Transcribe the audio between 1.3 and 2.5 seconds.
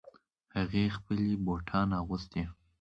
بوټان اغوستې